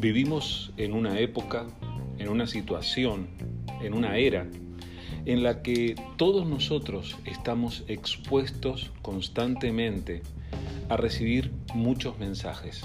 Vivimos 0.00 0.72
en 0.76 0.92
una 0.92 1.18
época, 1.18 1.66
en 2.18 2.28
una 2.28 2.46
situación, 2.46 3.28
en 3.82 3.94
una 3.94 4.16
era 4.16 4.46
en 5.26 5.42
la 5.42 5.62
que 5.62 5.94
todos 6.16 6.46
nosotros 6.46 7.16
estamos 7.26 7.84
expuestos 7.88 8.90
constantemente 9.02 10.22
a 10.88 10.96
recibir 10.96 11.52
muchos 11.74 12.18
mensajes. 12.18 12.82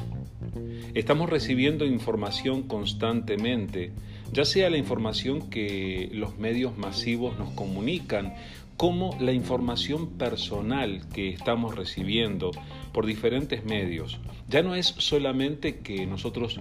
Estamos 0.93 1.29
recibiendo 1.29 1.85
información 1.85 2.63
constantemente, 2.63 3.91
ya 4.31 4.45
sea 4.45 4.69
la 4.69 4.77
información 4.77 5.49
que 5.49 6.09
los 6.13 6.37
medios 6.37 6.77
masivos 6.77 7.37
nos 7.37 7.49
comunican, 7.51 8.33
como 8.77 9.15
la 9.19 9.33
información 9.33 10.17
personal 10.17 11.03
que 11.13 11.29
estamos 11.29 11.75
recibiendo 11.75 12.51
por 12.91 13.05
diferentes 13.05 13.63
medios. 13.63 14.19
Ya 14.49 14.63
no 14.63 14.75
es 14.75 14.87
solamente 14.97 15.79
que 15.79 16.05
nosotros 16.05 16.59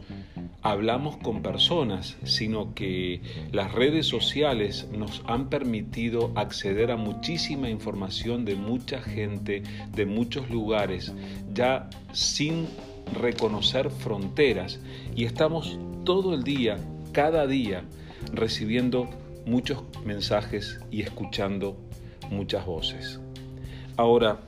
hablamos 0.63 1.17
con 1.17 1.43
personas, 1.43 2.17
sino 2.25 2.75
que 2.75 3.21
las 3.51 3.73
redes 3.73 4.07
sociales 4.07 4.89
nos 4.93 5.23
han 5.27 5.49
permitido 5.49 6.33
acceder 6.37 6.91
a 6.91 6.97
muchísima 6.97 7.71
información 7.71 8.45
de 8.45 8.55
mucha 8.55 9.01
gente, 9.01 9.63
de 9.95 10.07
muchos 10.07 10.51
lugares, 10.51 11.13
ya 11.53 11.89
sin 12.13 12.69
reconocer 13.13 13.91
fronteras. 13.91 14.81
Y 15.15 15.25
estamos 15.25 15.79
todo 16.05 16.35
el 16.35 16.43
día, 16.43 16.79
cada 17.13 17.47
día, 17.47 17.85
recibiendo 18.33 19.09
muchos 19.47 19.83
mensajes 20.05 20.81
y 20.91 21.03
escuchando 21.03 21.77
muchas 22.31 22.67
voces. 22.67 23.21
Ahora, 23.97 24.41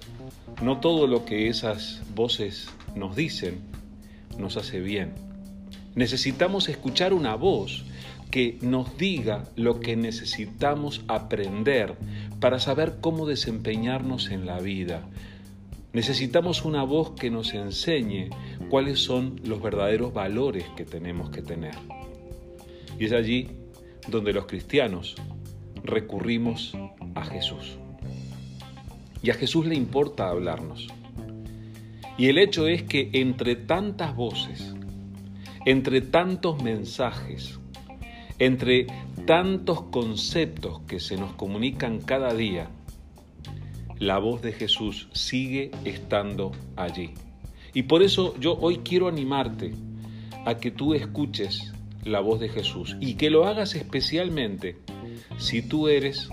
no 0.63 0.80
todo 0.80 1.07
lo 1.07 1.25
que 1.25 1.49
esas 1.49 2.03
voces 2.15 2.69
nos 2.95 3.16
dicen 3.16 3.61
nos 4.38 4.57
hace 4.57 4.80
bien 4.80 5.24
Necesitamos 5.95 6.68
escuchar 6.68 7.13
una 7.15 7.37
voz 7.37 7.85
que 8.33 8.59
nos 8.63 8.99
diga 8.99 9.45
lo 9.55 9.79
que 9.79 9.95
necesitamos 9.95 11.02
aprender 11.07 11.95
para 12.41 12.59
saber 12.59 12.96
cómo 13.01 13.27
desempeñarnos 13.27 14.30
en 14.30 14.45
la 14.45 14.59
vida. 14.59 15.02
Necesitamos 15.95 16.64
una 16.64 16.82
voz 16.82 17.12
que 17.12 17.30
nos 17.30 17.54
enseñe 17.54 18.28
cuáles 18.68 18.98
son 18.98 19.40
los 19.45 19.62
verdaderos 19.62 20.12
valores 20.12 20.64
que 20.76 20.84
tenemos 20.84 21.30
que 21.30 21.40
tener. 21.40 21.76
Y 22.98 23.04
es 23.04 23.12
allí 23.12 23.50
donde 24.09 24.32
los 24.32 24.46
cristianos 24.46 25.15
recurrimos 25.84 26.76
a 27.15 27.24
Jesús. 27.24 27.78
Y 29.22 29.30
a 29.30 29.34
Jesús 29.34 29.66
le 29.66 29.76
importa 29.76 30.28
hablarnos. 30.28 30.88
Y 32.18 32.26
el 32.26 32.38
hecho 32.38 32.66
es 32.66 32.82
que 32.82 33.10
entre 33.12 33.54
tantas 33.54 34.16
voces, 34.16 34.74
entre 35.65 36.00
tantos 36.00 36.60
mensajes, 36.60 37.60
entre 38.40 38.88
tantos 39.26 39.82
conceptos 39.82 40.80
que 40.88 40.98
se 40.98 41.16
nos 41.16 41.34
comunican 41.34 42.00
cada 42.00 42.34
día, 42.34 42.68
la 44.05 44.19
voz 44.19 44.43
de 44.43 44.52
Jesús 44.52 45.09
sigue 45.13 45.71
estando 45.87 46.52
allí. 46.77 47.15
Y 47.73 47.85
por 47.85 48.02
eso 48.02 48.35
yo 48.38 48.55
hoy 48.61 48.80
quiero 48.85 49.09
animarte 49.09 49.73
a 50.45 50.59
que 50.59 50.71
tú 50.71 50.93
escuches 50.93 51.73
la 52.05 52.21
voz 52.21 52.38
de 52.38 52.51
Jesús 52.51 52.99
y 53.01 53.15
que 53.15 53.30
lo 53.30 53.46
hagas 53.46 53.74
especialmente 53.74 54.77
si 55.38 55.63
tú 55.63 55.88
eres 55.88 56.29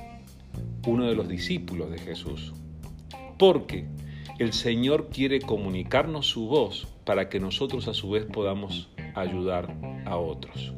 uno 0.86 1.06
de 1.06 1.16
los 1.16 1.30
discípulos 1.30 1.90
de 1.90 2.00
Jesús. 2.00 2.52
Porque 3.40 3.86
el 4.38 4.52
Señor 4.52 5.08
quiere 5.10 5.40
comunicarnos 5.40 6.28
su 6.28 6.48
voz 6.48 6.90
para 7.06 7.30
que 7.30 7.40
nosotros 7.40 7.88
a 7.88 7.94
su 7.94 8.10
vez 8.10 8.26
podamos 8.26 8.90
ayudar 9.16 9.74
a 10.06 10.18
otros. 10.18 10.74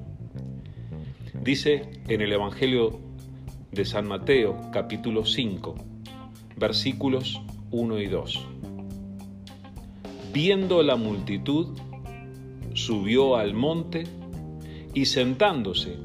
Dice 1.41 1.90
en 2.07 2.22
el 2.22 2.31
Evangelio 2.31 3.00
de 3.72 3.84
San 3.84 4.07
Mateo 4.07 4.69
capítulo 4.72 5.25
5 5.25 5.92
versículos 6.58 7.41
1 7.72 8.00
y 8.00 8.08
2. 8.08 8.46
Viendo 10.34 10.81
la 10.84 10.96
multitud, 10.96 11.78
subió 12.74 13.36
al 13.36 13.53
monte 13.53 14.06
y 14.94 15.06
sentándose, 15.06 15.97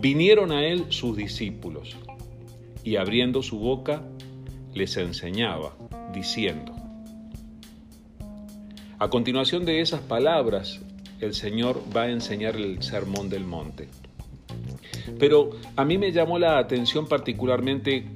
vinieron 0.00 0.52
a 0.52 0.64
él 0.66 0.86
sus 0.88 1.16
discípulos 1.16 1.96
y 2.84 2.96
abriendo 2.96 3.42
su 3.42 3.58
boca 3.58 4.02
les 4.74 4.96
enseñaba, 4.96 5.76
diciendo, 6.12 6.72
a 9.02 9.10
continuación 9.10 9.64
de 9.64 9.80
esas 9.80 10.00
palabras, 10.00 10.80
el 11.20 11.34
Señor 11.34 11.82
va 11.96 12.02
a 12.02 12.10
enseñar 12.10 12.54
el 12.54 12.84
sermón 12.84 13.28
del 13.28 13.44
monte. 13.44 13.88
Pero 15.18 15.50
a 15.74 15.84
mí 15.84 15.98
me 15.98 16.12
llamó 16.12 16.38
la 16.38 16.58
atención 16.58 17.08
particularmente 17.08 18.06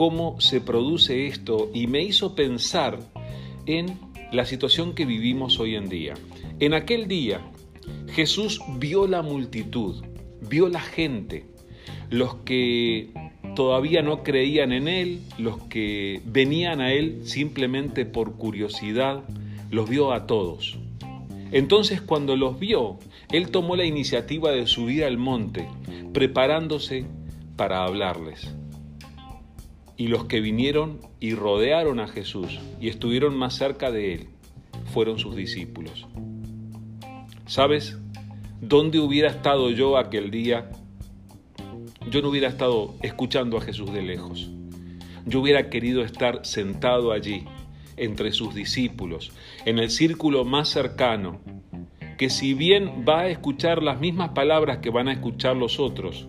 cómo 0.00 0.40
se 0.40 0.62
produce 0.62 1.26
esto 1.26 1.70
y 1.74 1.86
me 1.86 2.02
hizo 2.02 2.34
pensar 2.34 3.00
en 3.66 3.98
la 4.32 4.46
situación 4.46 4.94
que 4.94 5.04
vivimos 5.04 5.60
hoy 5.60 5.76
en 5.76 5.90
día. 5.90 6.14
En 6.58 6.72
aquel 6.72 7.06
día 7.06 7.42
Jesús 8.14 8.62
vio 8.78 9.06
la 9.06 9.20
multitud, 9.20 10.02
vio 10.48 10.70
la 10.70 10.80
gente, 10.80 11.44
los 12.08 12.36
que 12.46 13.10
todavía 13.54 14.00
no 14.00 14.22
creían 14.22 14.72
en 14.72 14.88
Él, 14.88 15.20
los 15.36 15.58
que 15.64 16.22
venían 16.24 16.80
a 16.80 16.94
Él 16.94 17.20
simplemente 17.26 18.06
por 18.06 18.38
curiosidad, 18.38 19.22
los 19.70 19.86
vio 19.86 20.14
a 20.14 20.26
todos. 20.26 20.78
Entonces 21.52 22.00
cuando 22.00 22.36
los 22.36 22.58
vio, 22.58 22.98
él 23.30 23.50
tomó 23.50 23.76
la 23.76 23.84
iniciativa 23.84 24.50
de 24.50 24.66
subir 24.66 25.04
al 25.04 25.18
monte, 25.18 25.68
preparándose 26.14 27.04
para 27.54 27.84
hablarles. 27.84 28.56
Y 30.00 30.08
los 30.08 30.24
que 30.24 30.40
vinieron 30.40 30.98
y 31.20 31.34
rodearon 31.34 32.00
a 32.00 32.08
Jesús 32.08 32.58
y 32.80 32.88
estuvieron 32.88 33.36
más 33.36 33.56
cerca 33.56 33.90
de 33.90 34.14
él 34.14 34.28
fueron 34.94 35.18
sus 35.18 35.36
discípulos. 35.36 36.06
¿Sabes? 37.44 37.98
¿Dónde 38.62 38.98
hubiera 38.98 39.28
estado 39.28 39.68
yo 39.68 39.98
aquel 39.98 40.30
día? 40.30 40.70
Yo 42.10 42.22
no 42.22 42.30
hubiera 42.30 42.48
estado 42.48 42.94
escuchando 43.02 43.58
a 43.58 43.60
Jesús 43.60 43.92
de 43.92 44.00
lejos. 44.00 44.50
Yo 45.26 45.42
hubiera 45.42 45.68
querido 45.68 46.00
estar 46.02 46.46
sentado 46.46 47.12
allí 47.12 47.44
entre 47.98 48.32
sus 48.32 48.54
discípulos, 48.54 49.32
en 49.66 49.78
el 49.78 49.90
círculo 49.90 50.46
más 50.46 50.70
cercano, 50.70 51.42
que 52.16 52.30
si 52.30 52.54
bien 52.54 53.04
va 53.06 53.20
a 53.20 53.28
escuchar 53.28 53.82
las 53.82 54.00
mismas 54.00 54.30
palabras 54.30 54.78
que 54.78 54.88
van 54.88 55.08
a 55.08 55.12
escuchar 55.12 55.56
los 55.56 55.78
otros, 55.78 56.26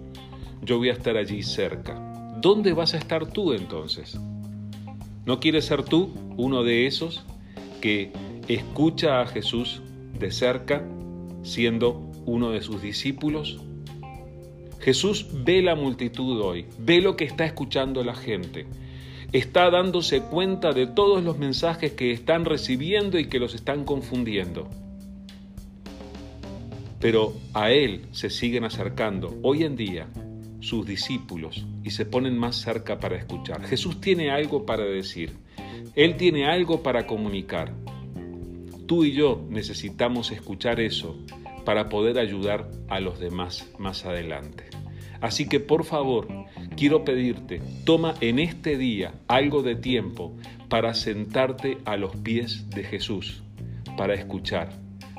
yo 0.62 0.78
voy 0.78 0.90
a 0.90 0.94
estar 0.94 1.16
allí 1.16 1.42
cerca. 1.42 2.11
¿Dónde 2.42 2.74
vas 2.74 2.96
a 2.96 2.98
estar 2.98 3.28
tú 3.28 3.54
entonces? 3.54 4.20
¿No 5.26 5.40
quieres 5.40 5.66
ser 5.66 5.84
tú 5.84 6.12
uno 6.38 6.64
de 6.64 6.88
esos 6.88 7.24
que 7.82 8.12
escucha 8.48 9.22
a 9.22 9.28
Jesús 9.28 9.82
de 10.18 10.32
cerca 10.32 10.84
siendo 11.44 12.12
uno 12.26 12.50
de 12.50 12.62
sus 12.62 12.82
discípulos? 12.82 13.60
Jesús 14.80 15.28
ve 15.44 15.62
la 15.62 15.76
multitud 15.76 16.42
hoy, 16.42 16.66
ve 16.80 17.00
lo 17.00 17.16
que 17.16 17.26
está 17.26 17.46
escuchando 17.46 18.04
la 18.04 18.16
gente 18.16 18.66
está 19.32 19.70
dándose 19.70 20.22
cuenta 20.22 20.74
de 20.74 20.88
todos 20.88 21.24
los 21.24 21.38
mensajes 21.38 21.94
que 21.94 22.12
están 22.12 22.44
recibiendo 22.46 23.18
y 23.18 23.28
que 23.28 23.40
los 23.40 23.56
están 23.56 23.86
confundiendo. 23.86 24.68
Pero 27.00 27.34
a 27.54 27.72
Él 27.72 28.06
se 28.12 28.30
siguen 28.30 28.66
acercando 28.66 29.40
hoy 29.42 29.64
en 29.64 29.76
día 29.76 30.08
sus 30.72 30.86
discípulos 30.86 31.68
y 31.84 31.90
se 31.90 32.06
ponen 32.06 32.38
más 32.38 32.56
cerca 32.56 32.98
para 32.98 33.18
escuchar. 33.18 33.62
Jesús 33.66 34.00
tiene 34.00 34.32
algo 34.32 34.66
para 34.66 34.86
decir, 34.86 35.34
Él 35.96 36.16
tiene 36.16 36.46
algo 36.46 36.82
para 36.82 37.06
comunicar. 37.06 37.74
Tú 38.86 39.04
y 39.04 39.12
yo 39.12 39.46
necesitamos 39.50 40.32
escuchar 40.32 40.80
eso 40.80 41.18
para 41.66 41.90
poder 41.90 42.18
ayudar 42.20 42.72
a 42.88 43.02
los 43.02 43.20
demás 43.20 43.70
más 43.80 44.06
adelante. 44.06 44.64
Así 45.20 45.50
que 45.50 45.60
por 45.60 45.84
favor, 45.84 46.30
quiero 46.78 47.04
pedirte, 47.04 47.62
toma 47.84 48.14
en 48.22 48.40
este 48.40 48.78
día 48.78 49.12
algo 49.28 49.64
de 49.64 49.76
tiempo 49.76 50.38
para 50.70 50.94
sentarte 50.94 51.80
a 51.84 51.98
los 51.98 52.16
pies 52.16 52.70
de 52.70 52.86
Jesús, 52.86 53.44
para 53.98 54.14
escuchar. 54.14 54.70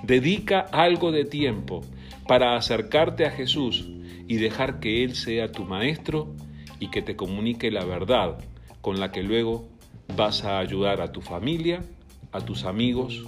Dedica 0.02 0.60
algo 0.60 1.12
de 1.12 1.26
tiempo 1.26 1.82
para 2.26 2.56
acercarte 2.56 3.26
a 3.26 3.30
Jesús 3.30 3.86
y 4.32 4.38
dejar 4.38 4.80
que 4.80 5.04
Él 5.04 5.14
sea 5.14 5.52
tu 5.52 5.64
maestro 5.64 6.34
y 6.80 6.88
que 6.88 7.02
te 7.02 7.16
comunique 7.16 7.70
la 7.70 7.84
verdad 7.84 8.38
con 8.80 8.98
la 8.98 9.12
que 9.12 9.22
luego 9.22 9.68
vas 10.16 10.44
a 10.44 10.58
ayudar 10.58 11.02
a 11.02 11.12
tu 11.12 11.20
familia, 11.20 11.84
a 12.32 12.40
tus 12.40 12.64
amigos 12.64 13.24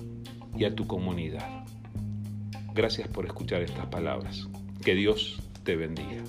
y 0.57 0.65
a 0.65 0.75
tu 0.75 0.87
comunidad. 0.87 1.67
Gracias 2.73 3.07
por 3.09 3.27
escuchar 3.27 3.61
estas 3.61 3.85
palabras. 3.89 4.49
Que 4.83 4.95
Dios 4.95 5.43
te 5.63 5.77
bendiga. 5.77 6.25